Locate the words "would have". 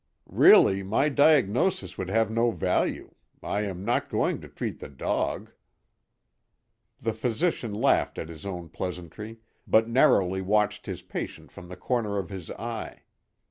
1.95-2.31